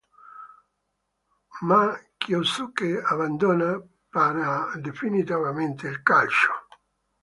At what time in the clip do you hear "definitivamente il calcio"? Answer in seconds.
4.81-6.53